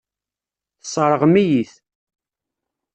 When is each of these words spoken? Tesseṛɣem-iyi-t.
Tesseṛɣem-iyi-t. 0.81 1.73